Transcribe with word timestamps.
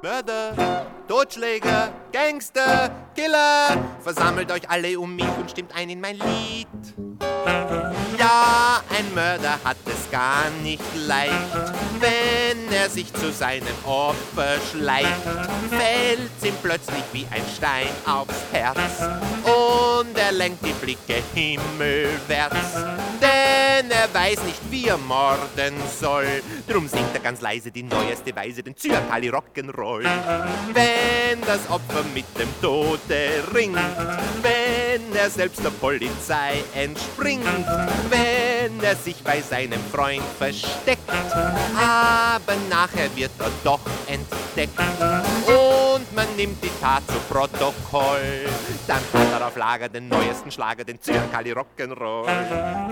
Mörder, 0.00 0.86
Totschläger, 1.08 1.90
Gangster, 2.12 2.88
Killer, 3.16 3.76
versammelt 4.00 4.52
euch 4.52 4.70
alle 4.70 4.96
um 4.98 5.16
mich 5.16 5.26
und 5.36 5.50
stimmt 5.50 5.74
ein 5.74 5.90
in 5.90 6.00
mein 6.00 6.16
Lied. 6.16 6.68
Ja, 8.16 8.80
ein 8.96 9.12
Mörder 9.14 9.58
hat 9.64 9.76
es 9.86 10.08
gar 10.10 10.50
nicht 10.62 10.82
leicht, 11.06 11.32
wenn 11.98 12.72
er 12.72 12.88
sich 12.88 13.12
zu 13.12 13.32
seinem 13.32 13.66
Opfer 13.84 14.58
schleicht, 14.70 15.08
fällt's 15.68 16.44
ihm 16.44 16.54
plötzlich 16.62 17.02
wie 17.12 17.26
ein 17.32 17.42
Stein 17.56 17.88
aufs 18.06 18.40
Herz 18.52 19.02
und 19.42 20.16
er 20.16 20.30
lenkt 20.30 20.64
die 20.64 20.72
Blicke 20.74 21.22
himmelwärts, 21.34 22.84
denn 23.88 23.98
er 23.98 24.12
weiß 24.12 24.42
nicht, 24.44 24.60
wie 24.70 24.86
er 24.86 24.98
morden 24.98 25.74
soll. 26.00 26.42
Drum 26.68 26.88
singt 26.88 27.14
er 27.14 27.20
ganz 27.20 27.40
leise 27.40 27.70
die 27.70 27.82
neueste 27.82 28.34
Weise, 28.34 28.62
den 28.62 28.76
Zyankali 28.76 29.30
Rock'n'Roll. 29.30 30.04
Wenn 30.72 31.40
das 31.42 31.68
Opfer 31.70 32.04
mit 32.14 32.26
dem 32.38 32.48
Tode 32.60 33.44
ringt, 33.54 33.78
wenn 34.42 35.16
er 35.16 35.30
selbst 35.30 35.64
der 35.64 35.70
Polizei 35.70 36.62
entspringt, 36.74 37.44
wenn 38.10 38.82
er 38.82 38.96
sich 38.96 39.16
bei 39.22 39.40
seinem 39.40 39.80
Freund 39.92 40.22
versteckt, 40.38 41.10
aber 41.76 42.56
nachher 42.68 43.14
wird 43.14 43.32
er 43.38 43.50
doch 43.64 43.80
entdeckt 44.06 44.78
und 45.98 46.14
man 46.14 46.26
nimmt 46.36 46.62
die 46.62 46.70
Tat 46.80 47.02
zu 47.06 47.18
Protokoll. 47.28 48.46
Dann 48.86 49.00
hat 49.12 49.40
er 49.40 49.46
auf 49.46 49.56
Lager 49.56 49.88
den 49.88 50.08
neuesten 50.08 50.50
Schlager, 50.50 50.84
den 50.84 51.00
Zyankali 51.00 51.52
Rock'n'Roll. 51.52 52.26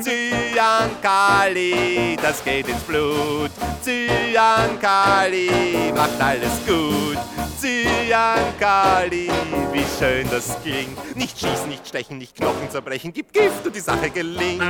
Zyankali, 0.03 2.17
das 2.21 2.45
geht 2.45 2.69
ins 2.69 2.83
Blut. 2.83 3.51
Zyankali 3.83 5.93
macht 5.95 6.21
alles 6.21 6.53
gut. 6.67 7.19
Zyankali, 7.59 9.31
wie 9.73 9.85
schön 9.99 10.29
das 10.31 10.57
klingt. 10.63 11.17
Nicht 11.17 11.39
schießen, 11.39 11.69
nicht 11.69 11.89
stechen, 11.89 12.19
nicht 12.19 12.37
Knochen 12.37 12.71
zerbrechen, 12.71 13.13
gib 13.13 13.33
Gift 13.33 13.67
und 13.67 13.75
die 13.75 13.81
Sache 13.81 14.11
gelingt. 14.11 14.63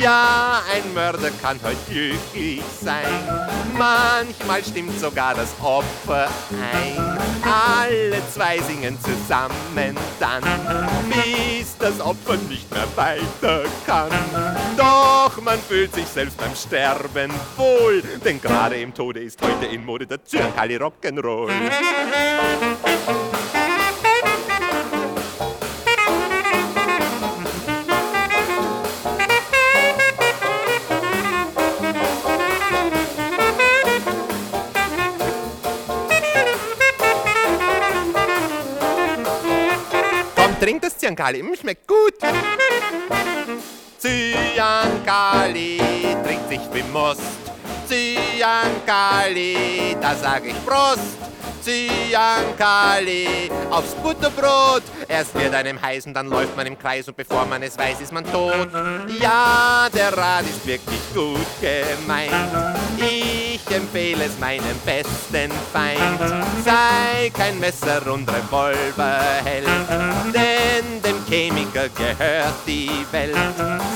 Ja, 0.00 0.62
ein 0.74 0.94
Mörder 0.94 1.30
kann 1.42 1.60
heute 1.62 1.76
glücklich 1.88 2.62
sein. 2.82 3.04
Manchmal 3.78 4.64
stimmt 4.64 4.98
sogar 4.98 5.34
das 5.34 5.50
Opfer 5.62 6.28
ein. 6.50 7.18
Alle 7.66 8.22
zwei 8.32 8.58
singen 8.60 8.96
zusammen 9.00 9.96
dann, 10.20 10.42
bis 11.08 11.76
das 11.78 12.00
Opfer 12.00 12.36
nicht 12.48 12.70
mehr 12.70 12.86
weiter 12.94 13.64
kann. 13.84 14.10
Doch 14.76 15.40
man 15.42 15.58
fühlt 15.58 15.92
sich 15.92 16.06
selbst 16.06 16.36
beim 16.38 16.54
Sterben 16.54 17.32
wohl, 17.56 18.02
denn 18.24 18.40
gerade 18.40 18.76
im 18.76 18.94
Tode 18.94 19.20
ist 19.20 19.42
heute 19.42 19.66
in 19.66 19.84
Mode 19.84 20.06
der 20.06 20.24
Zyankali 20.24 20.76
Rock'n'Roll. 20.76 21.50
Zyankali, 40.96 41.42
mm, 41.42 41.56
schmeckt 41.56 41.86
gut. 41.86 42.14
Zyankali 43.98 45.78
trinkt 46.24 46.48
sich 46.48 46.60
wie 46.72 46.82
Most. 46.92 47.45
Zyankali, 47.88 49.56
da 50.00 50.14
sag 50.14 50.44
ich 50.46 50.56
Prost. 50.64 51.26
Zyankali 51.66 53.50
aufs 53.70 53.94
Butterbrot. 53.94 54.82
Erst 55.08 55.34
wird 55.34 55.52
einem 55.52 55.82
heiß 55.82 56.06
und 56.06 56.14
dann 56.14 56.28
läuft 56.28 56.56
man 56.56 56.64
im 56.66 56.78
Kreis 56.78 57.08
und 57.08 57.16
bevor 57.16 57.44
man 57.44 57.60
es 57.62 57.76
weiß, 57.76 58.00
ist 58.00 58.12
man 58.12 58.24
tot. 58.24 58.68
Ja, 59.20 59.88
der 59.92 60.16
Rat 60.16 60.42
ist 60.42 60.64
wirklich 60.64 61.00
gut 61.12 61.46
gemeint. 61.60 62.30
Ich 62.98 63.68
empfehle 63.74 64.26
es 64.26 64.38
meinem 64.38 64.78
besten 64.84 65.50
Feind. 65.72 66.20
Sei 66.64 67.30
kein 67.30 67.58
Messer 67.58 68.00
und 68.12 68.28
Revolverheld, 68.30 69.66
denn 70.32 71.02
Chemiker 71.28 71.88
gehört 71.88 72.54
die 72.66 72.90
Welt. 73.10 73.36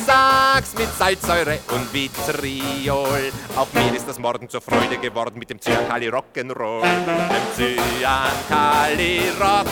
Sag's 0.04 0.74
mit 0.76 0.88
Salzsäure 0.98 1.58
und 1.72 1.92
Vitriol. 1.92 3.32
Auch 3.56 3.68
mir 3.72 3.94
ist 3.94 4.08
das 4.08 4.18
Morden 4.18 4.48
zur 4.48 4.60
Freude 4.60 4.98
geworden 4.98 5.38
mit 5.38 5.48
dem 5.48 5.60
Zyankali 5.60 6.08
Rock'n'Roll. 6.08 6.82
Dem 6.82 7.76
Zyankali 8.00 9.22
Rock 9.40 9.66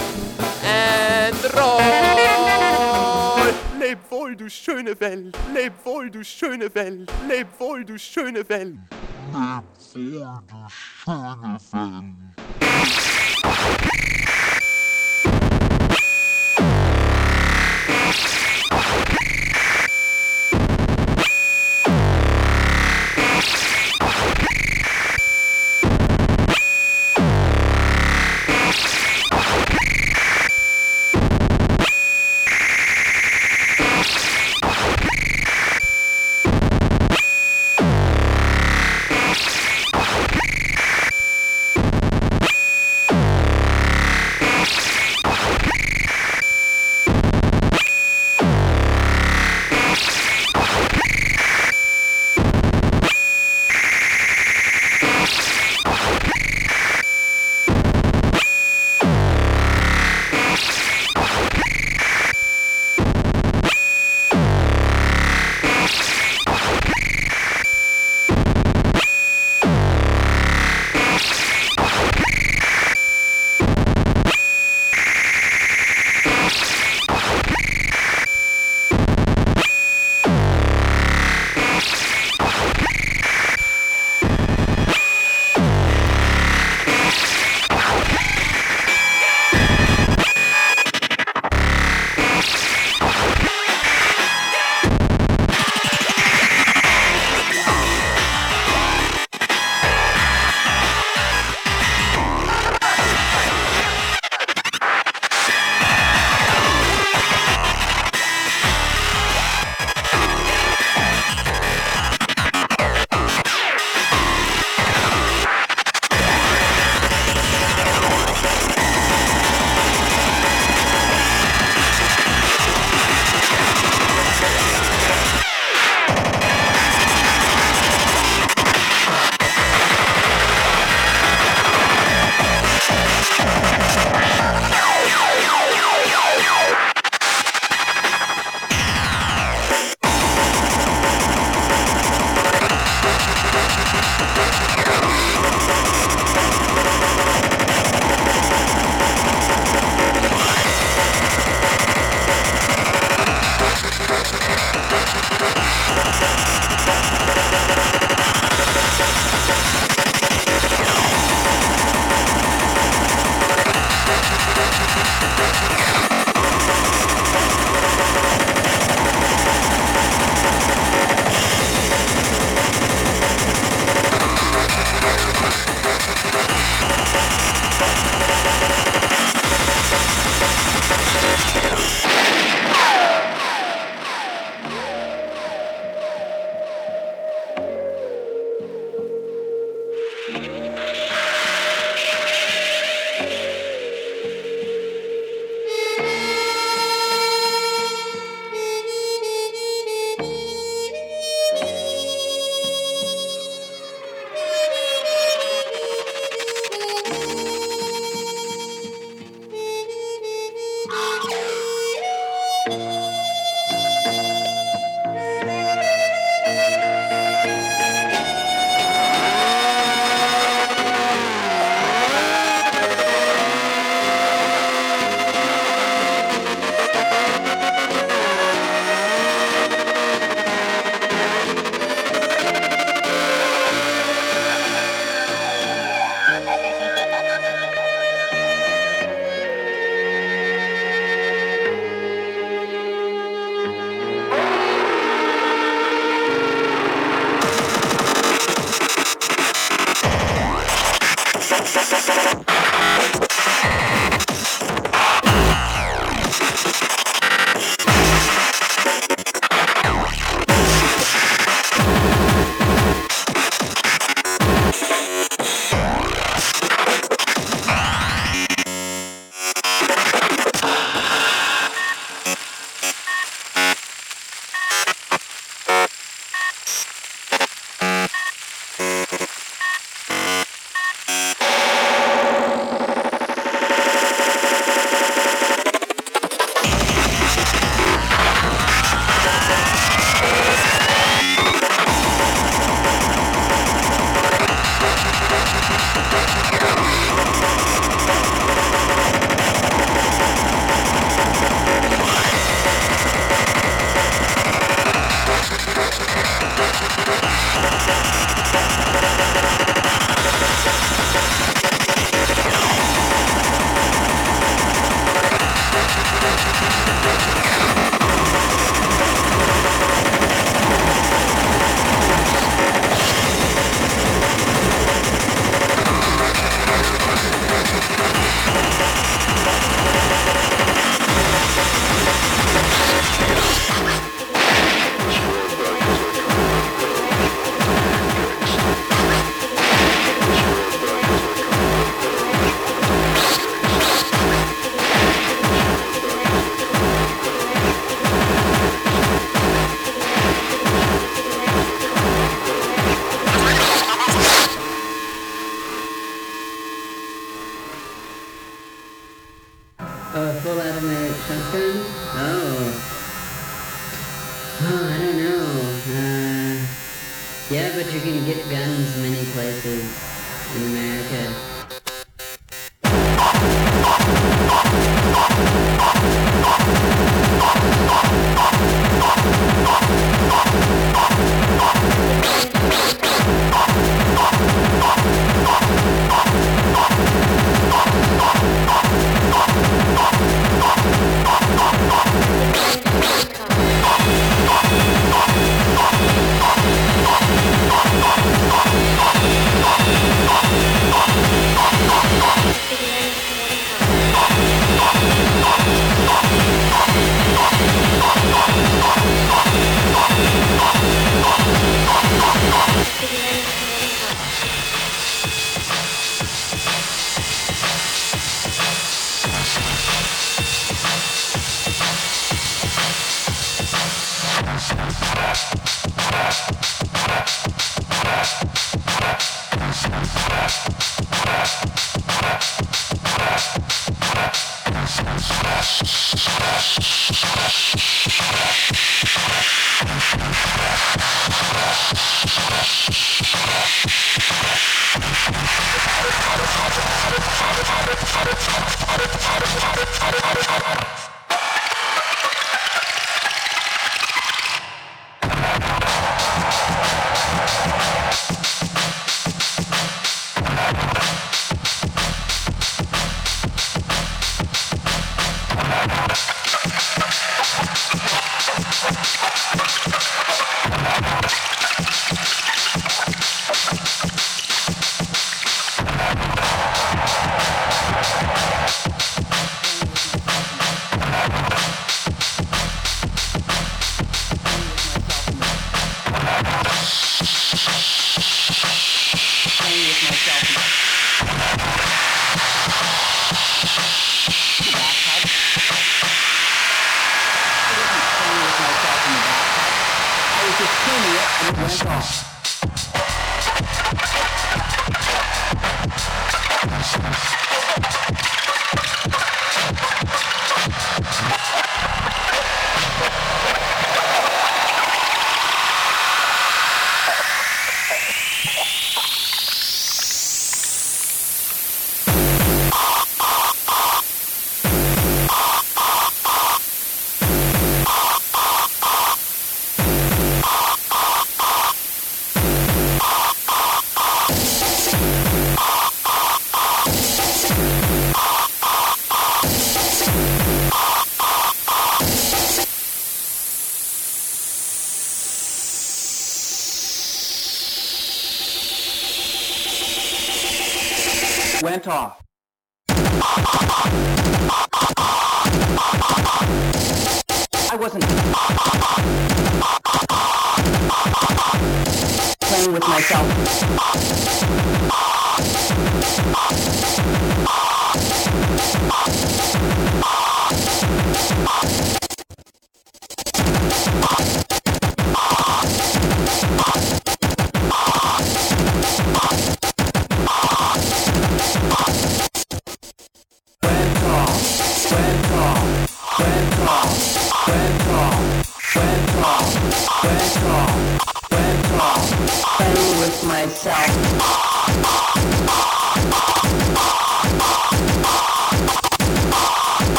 and 0.63 1.55
Roll. 1.57 3.55
Leb 3.81 3.99
wohl, 4.11 4.37
du 4.37 4.49
schöne 4.49 4.99
Welt, 5.01 5.37
leb 5.55 5.73
wohl, 5.85 6.11
du 6.11 6.23
schöne 6.23 6.73
Welt, 6.75 7.11
leb 7.27 7.49
wohl, 7.59 7.85
du 7.85 7.99
schöne 7.99 8.49
Welt. 8.49 8.79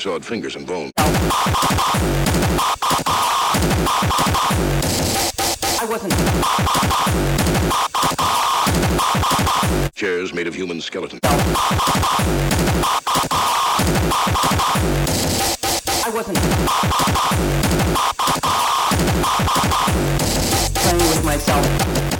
sawed 0.00 0.24
fingers 0.24 0.56
and 0.56 0.66
bone. 0.66 0.90
I 5.78 5.86
wasn't. 5.90 6.14
Chairs 9.94 10.32
made 10.32 10.46
of 10.46 10.54
human 10.54 10.80
skeleton. 10.80 11.20
I 16.02 16.10
wasn't. 16.14 16.38
Playing 20.76 21.08
with 21.10 21.24
myself. 21.26 22.19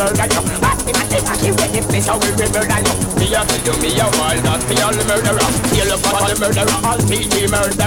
rebel 0.00 0.16
like 0.16 0.32
you. 0.32 0.40
Ask 0.62 0.86
me, 0.86 0.92
ask 0.92 1.10
me, 1.12 1.18
ask 1.18 1.42
me, 1.42 1.50
when 1.52 1.74
if 1.74 1.88
this 1.88 2.06
how 2.06 2.18
we 2.18 2.28
you. 2.86 2.96
Me 3.18 3.34
a 3.34 3.44
kill 3.44 3.66
you, 3.66 3.74
me 3.82 4.00
a 4.00 4.06
wild, 4.16 4.44
not 4.44 4.60
me 4.68 4.80
all 4.80 4.92
the 4.92 5.04
murderer 5.04 5.48
Kill 5.74 5.92
up 5.92 6.06
all 6.12 6.26
the 6.28 6.36
murderer, 6.40 6.80
all 6.84 6.98
PG 7.08 7.46
murder 7.48 7.79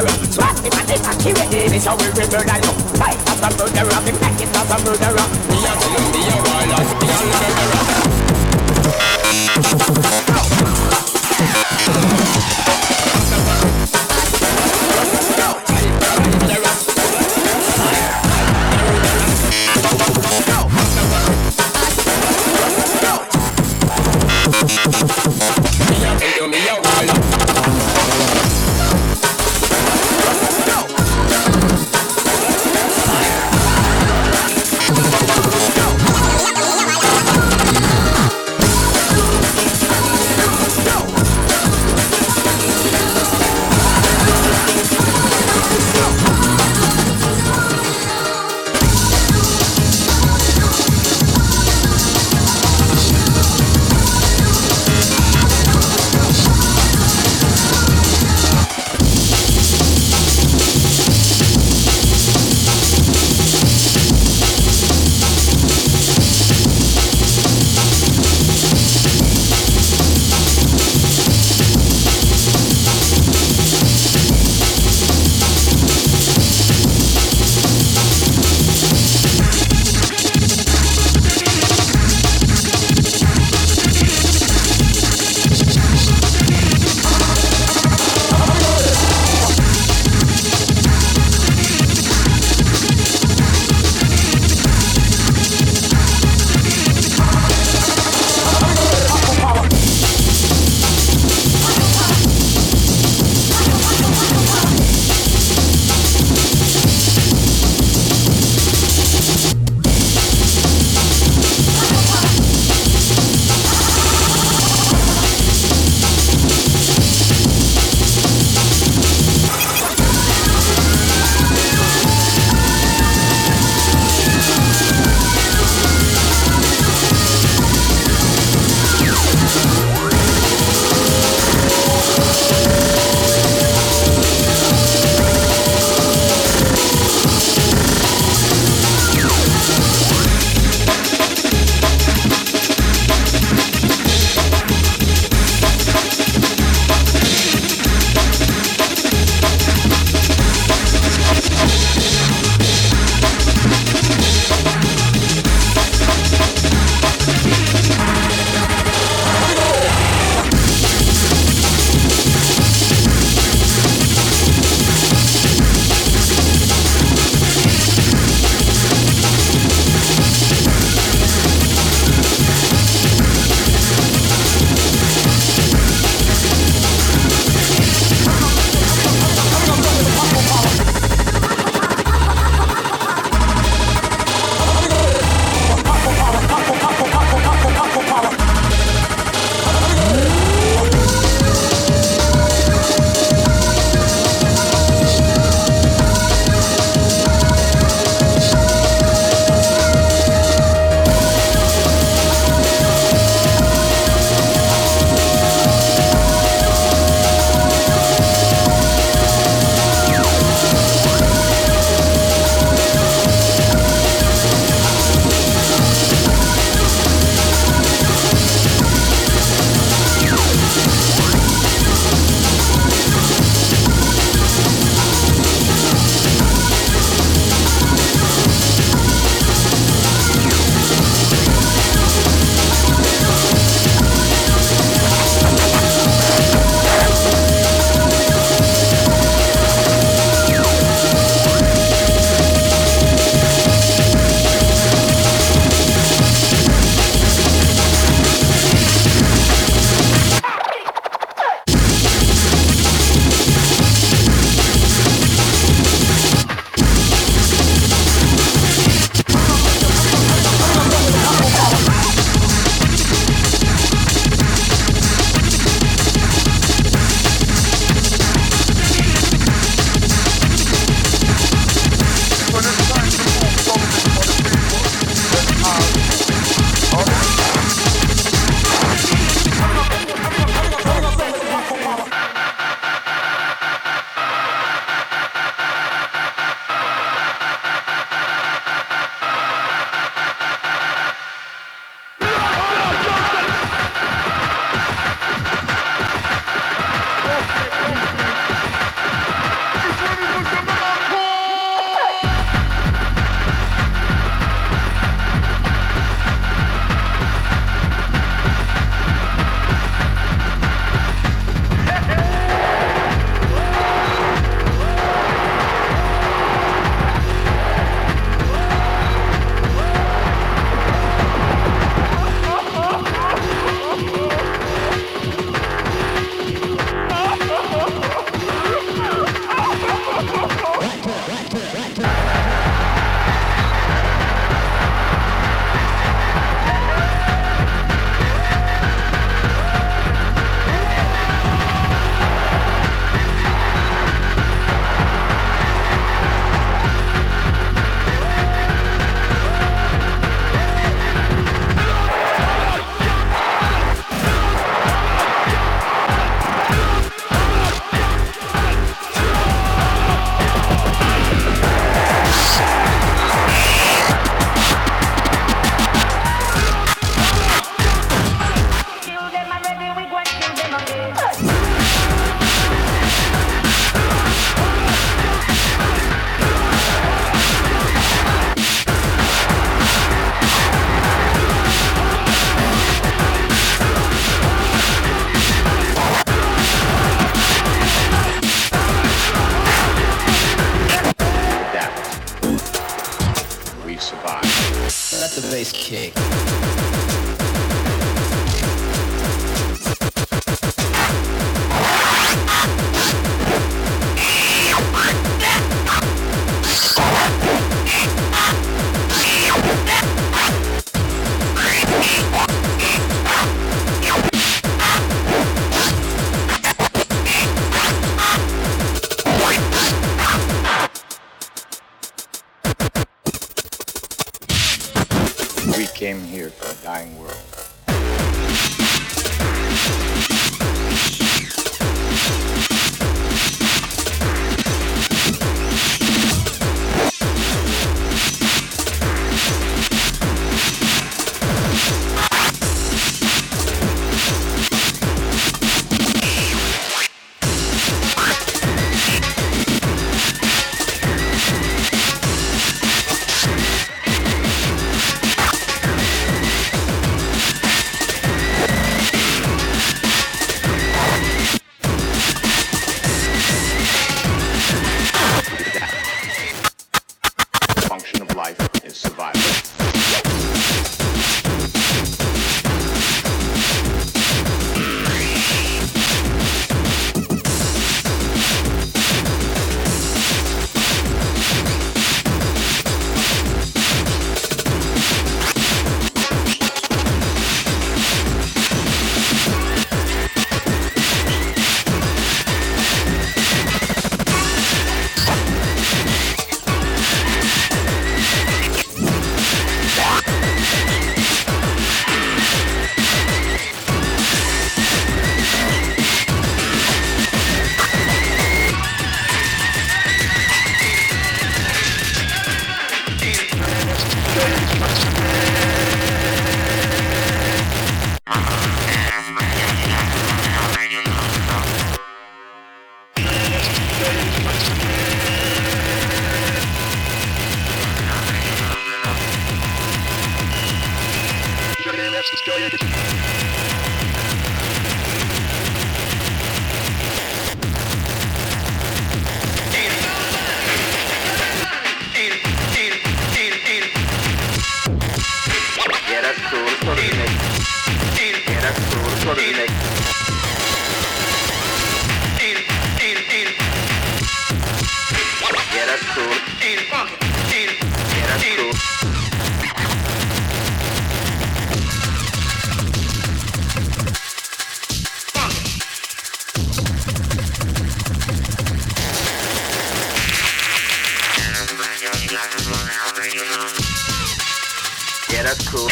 Yeah, 575.30 575.44
that's 575.44 575.70
cool. 575.70 575.88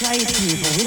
Gay 0.00 0.18
people. 0.18 0.83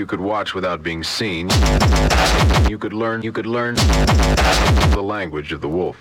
you 0.00 0.06
could 0.06 0.20
watch 0.20 0.54
without 0.54 0.82
being 0.82 1.04
seen. 1.04 1.50
You 2.70 2.78
could 2.78 2.94
learn, 2.94 3.20
you 3.20 3.32
could 3.32 3.44
learn 3.44 3.74
the 3.74 5.02
language 5.04 5.52
of 5.52 5.60
the 5.60 5.68
wolf. 5.68 5.98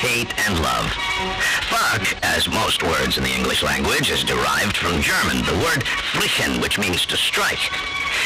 Hate, 0.00 0.32
and 0.48 0.56
love. 0.64 0.88
Fuck, 1.68 2.16
as 2.24 2.48
most 2.48 2.82
words 2.82 3.20
in 3.20 3.24
the 3.24 3.36
English 3.36 3.62
language, 3.62 4.10
is 4.10 4.24
derived 4.24 4.76
from 4.76 5.04
German, 5.04 5.44
the 5.44 5.60
word 5.60 5.84
flichen, 6.16 6.56
which 6.60 6.78
means 6.80 7.04
to 7.04 7.20
strike. 7.20 7.60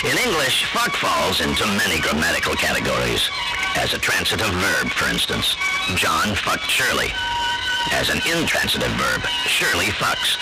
In 0.07 0.17
English, 0.17 0.71
fuck 0.71 0.95
falls 0.95 1.43
into 1.43 1.67
many 1.75 1.99
grammatical 1.99 2.55
categories. 2.55 3.29
As 3.75 3.93
a 3.93 3.99
transitive 3.99 4.55
verb, 4.55 4.87
for 4.95 5.11
instance, 5.11 5.57
John 5.99 6.39
fucked 6.39 6.71
Shirley. 6.71 7.11
As 7.91 8.09
an 8.09 8.23
intransitive 8.23 8.95
verb, 8.95 9.27
Shirley 9.51 9.91
fucks. 9.99 10.39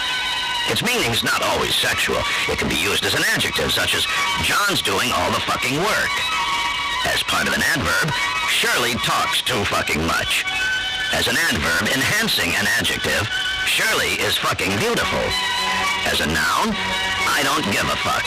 Its 0.68 0.84
meaning's 0.84 1.24
not 1.24 1.42
always 1.42 1.74
sexual. 1.74 2.20
It 2.48 2.58
can 2.58 2.68
be 2.68 2.76
used 2.76 3.04
as 3.04 3.14
an 3.14 3.24
adjective, 3.32 3.72
such 3.72 3.96
as, 3.96 4.06
John's 4.44 4.82
doing 4.82 5.10
all 5.16 5.32
the 5.32 5.40
fucking 5.48 5.80
work. 5.80 6.12
As 7.08 7.22
part 7.24 7.48
of 7.48 7.54
an 7.54 7.62
adverb, 7.64 8.12
Shirley 8.48 8.94
talks 9.00 9.40
too 9.42 9.64
fucking 9.64 10.04
much. 10.06 10.44
As 11.22 11.28
an 11.28 11.36
adverb 11.36 11.86
enhancing 11.94 12.48
an 12.56 12.66
adjective, 12.66 13.28
Shirley 13.64 14.14
is 14.20 14.36
fucking 14.38 14.76
beautiful. 14.80 15.22
As 16.04 16.18
a 16.18 16.26
noun, 16.26 16.74
I 16.74 17.42
don't 17.44 17.64
give 17.66 17.84
a 17.84 17.94
fuck. 18.02 18.24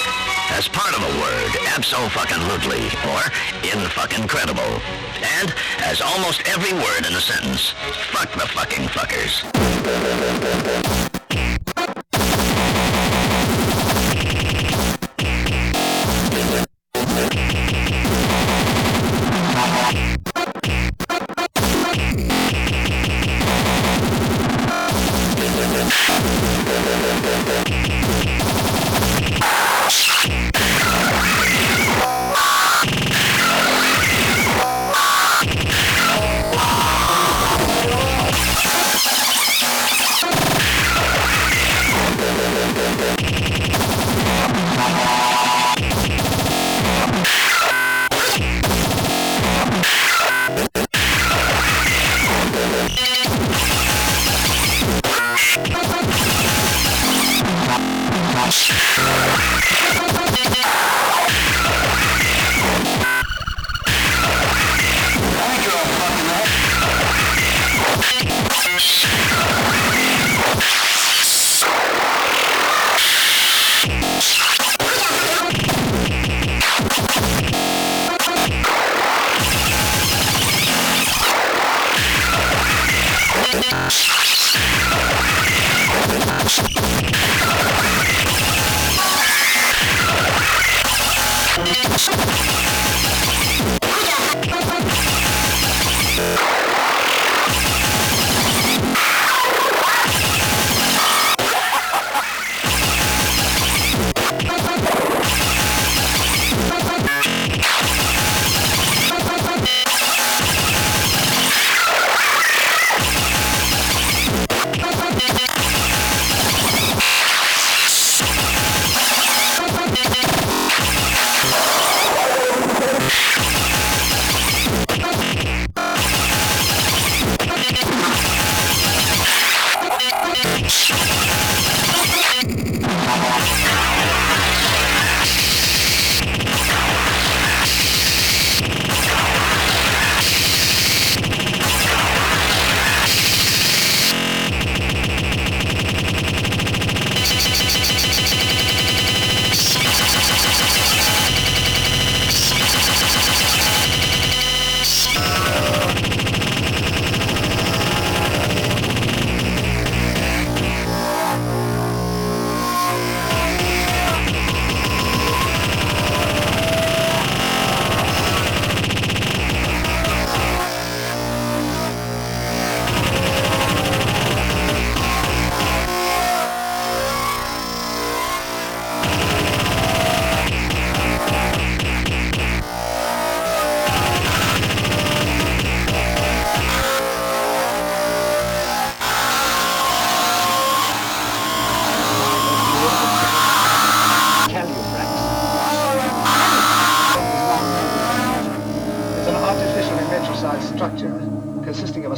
As 0.51 0.69
part 0.69 0.95
of 0.95 1.03
a 1.03 1.19
word, 1.19 1.51
abso-fucking-lutely, 1.75 2.85
or 3.11 3.19
in-fucking-credible. 3.69 4.81
And, 5.41 5.53
as 5.79 5.99
almost 5.99 6.47
every 6.47 6.71
word 6.71 7.05
in 7.05 7.13
a 7.13 7.19
sentence, 7.19 7.71
fuck 8.13 8.31
the 8.31 8.47
fucking 8.47 8.87
fuckers. 8.87 9.43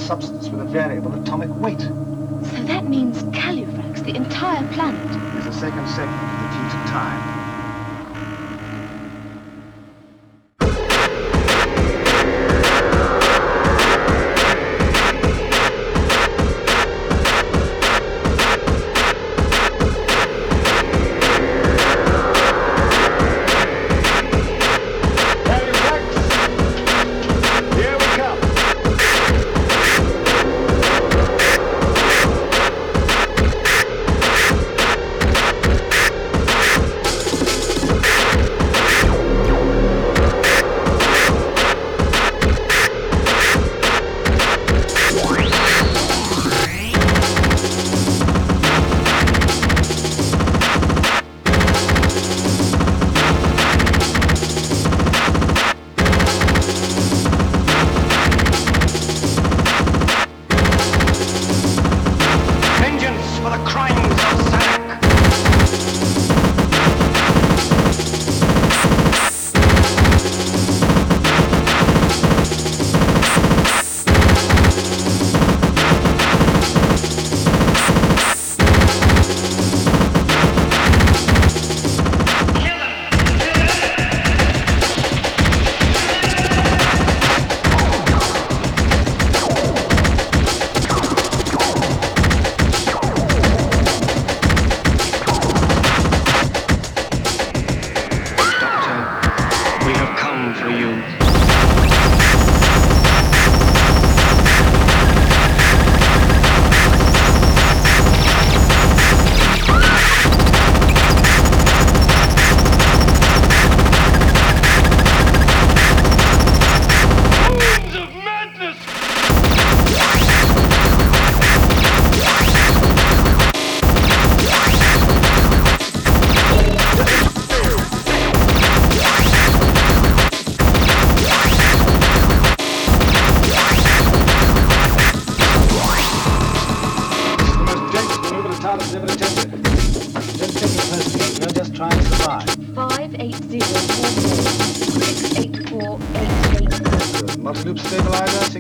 Substance 0.08 0.48
with 0.48 0.62
a 0.62 0.64
variable 0.64 1.14
atomic 1.16 1.50
weight. 1.56 1.82
So 1.82 2.64
that 2.64 2.86
means 2.86 3.24
Calufrax, 3.24 4.06
the 4.06 4.16
entire 4.16 4.64
planet. 4.72 5.18
Is 5.38 5.48
a 5.48 5.52
second 5.52 5.86
segment 5.86 6.32
of 6.32 6.50
the 6.50 6.56
fuse 6.56 6.74
of 6.76 6.86
time. 6.86 7.27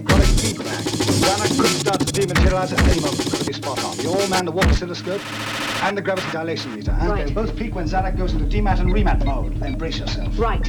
Stabilizer, 0.08 0.28
synchronic 0.28 0.28
feedback. 0.40 0.84
Zanuck 0.86 1.56
couldn't 1.60 1.80
start 1.80 2.00
to 2.00 2.06
dematerialize 2.06 2.72
moment. 3.02 3.20
It's 3.20 3.30
got 3.32 3.40
to 3.40 3.46
be 3.46 3.54
spot 3.54 3.84
on. 3.84 4.00
You 4.00 4.10
all 4.10 4.28
man 4.28 4.46
the 4.46 4.52
warp 4.52 4.68
oscilloscope 4.68 5.22
and 5.84 5.98
the 5.98 6.02
gravity 6.02 6.28
dilation 6.32 6.76
meter. 6.76 6.92
And 6.92 7.10
Right. 7.10 7.26
they'll 7.26 7.46
both 7.46 7.56
peak 7.56 7.76
when 7.76 7.86
Zanuck 7.88 8.18
goes 8.18 8.34
into 8.34 8.46
demat 8.46 8.80
and 8.80 8.94
remat 8.94 9.24
mode. 9.26 9.60
Then 9.60 9.78
brace 9.78 10.00
yourself. 10.00 10.38
Right. 10.38 10.66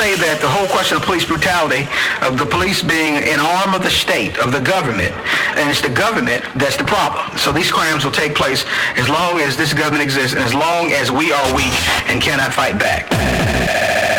Say 0.00 0.16
that 0.16 0.40
the 0.40 0.48
whole 0.48 0.66
question 0.68 0.96
of 0.96 1.02
police 1.02 1.26
brutality, 1.26 1.84
of 2.24 2.38
the 2.38 2.46
police 2.46 2.80
being 2.82 3.20
an 3.20 3.38
arm 3.38 3.74
of 3.74 3.82
the 3.82 3.90
state, 3.90 4.32
of 4.38 4.50
the 4.50 4.60
government, 4.60 5.12
and 5.60 5.68
it's 5.68 5.82
the 5.82 5.92
government 5.92 6.40
that's 6.56 6.78
the 6.78 6.88
problem. 6.88 7.36
So 7.36 7.52
these 7.52 7.70
crimes 7.70 8.02
will 8.02 8.16
take 8.16 8.34
place 8.34 8.64
as 8.96 9.10
long 9.10 9.40
as 9.40 9.58
this 9.58 9.74
government 9.74 10.02
exists 10.02 10.32
and 10.32 10.42
as 10.42 10.54
long 10.54 10.90
as 10.92 11.12
we 11.12 11.32
are 11.32 11.46
weak 11.54 11.76
and 12.08 12.16
cannot 12.16 12.54
fight 12.54 12.78
back. 12.78 14.09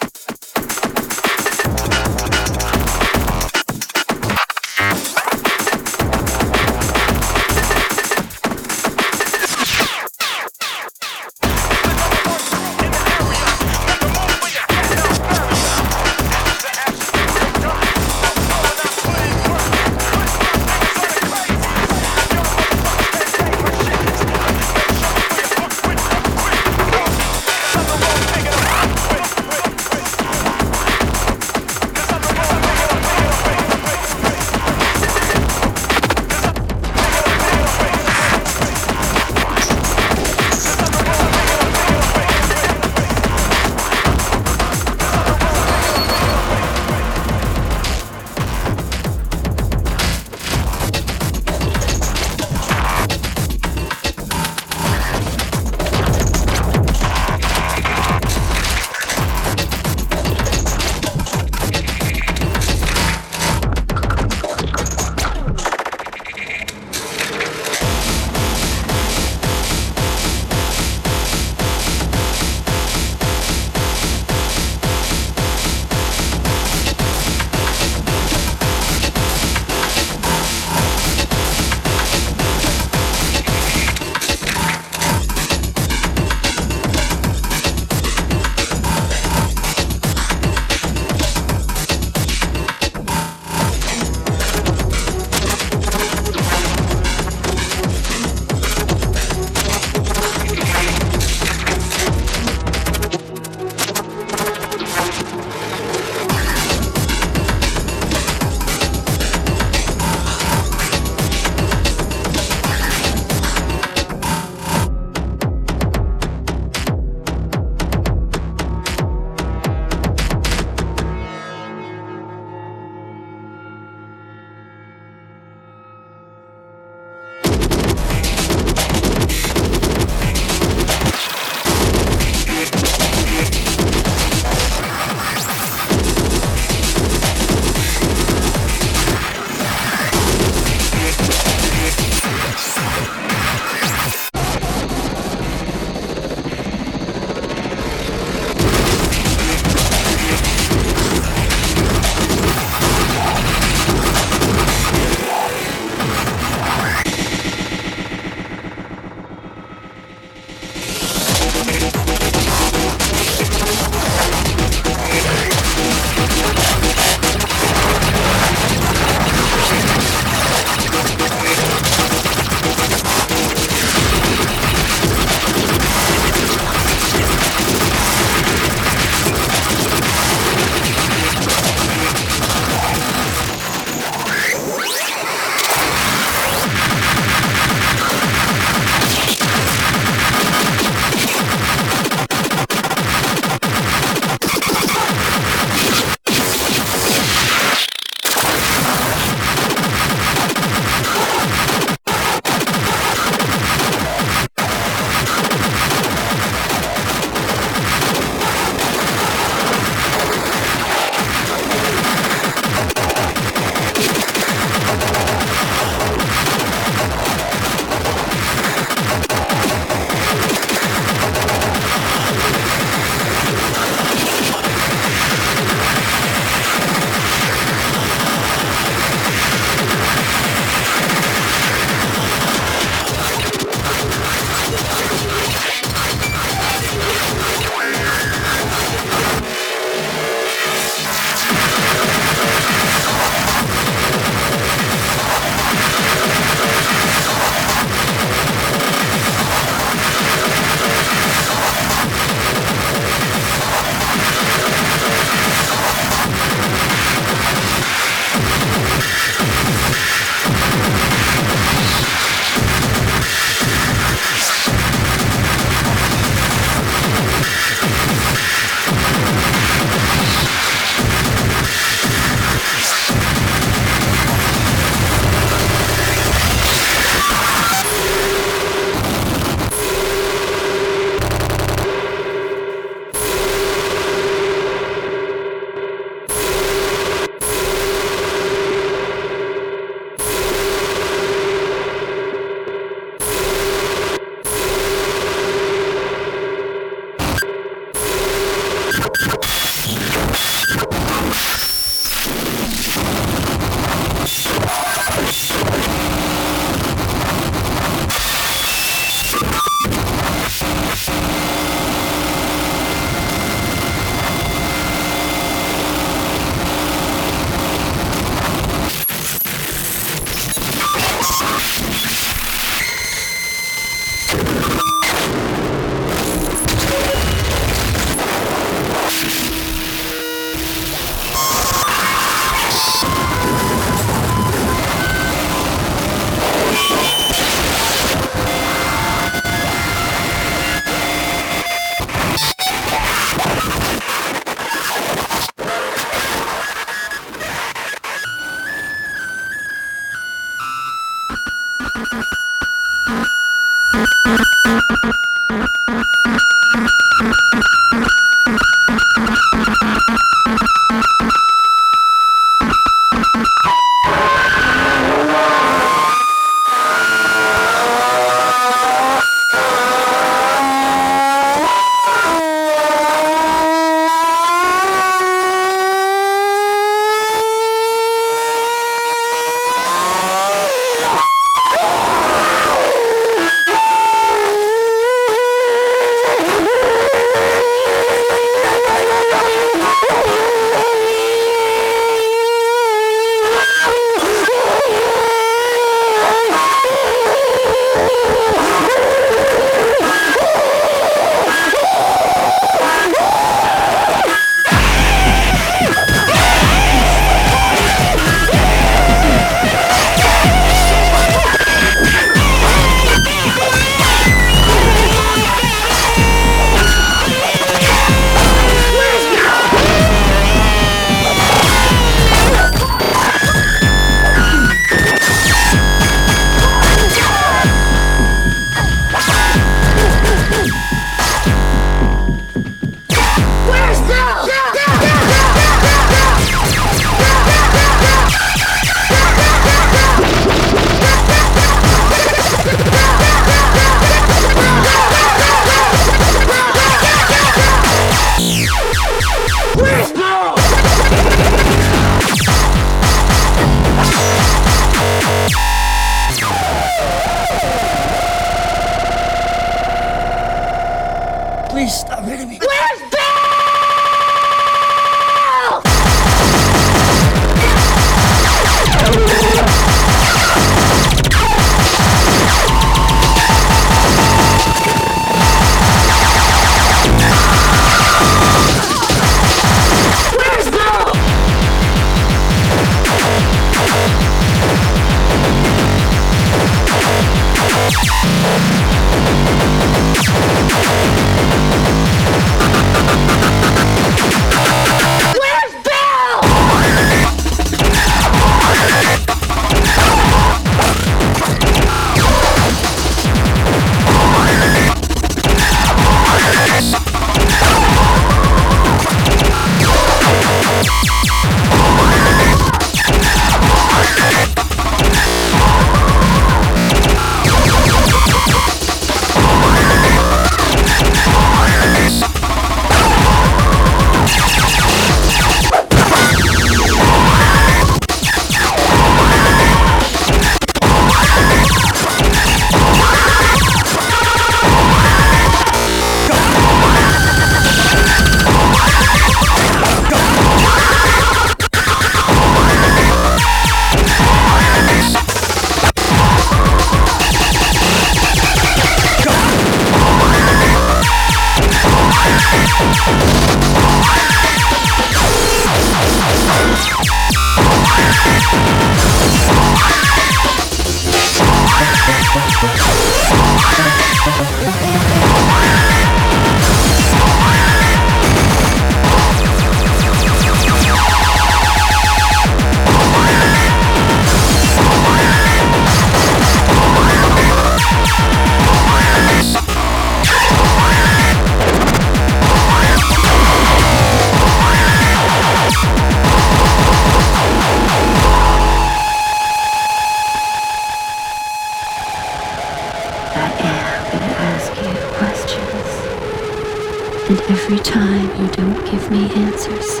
Every 597.46 597.78
time 597.78 598.24
you 598.40 598.48
don't 598.52 598.84
give 598.90 599.10
me 599.10 599.30
answers, 599.34 600.00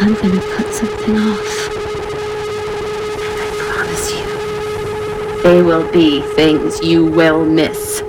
I'm 0.00 0.14
gonna 0.14 0.40
cut 0.40 0.72
something 0.72 1.16
off. 1.16 1.68
And 3.18 3.40
I 3.40 3.48
promise 3.74 4.10
you, 4.12 5.42
they 5.42 5.62
will 5.62 5.90
be 5.90 6.22
things 6.36 6.80
you 6.80 7.06
will 7.06 7.44
miss. 7.44 8.01